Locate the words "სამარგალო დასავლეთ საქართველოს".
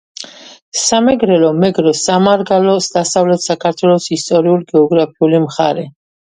1.99-4.09